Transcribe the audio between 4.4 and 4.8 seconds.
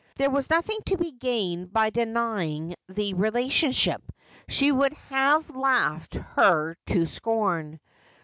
he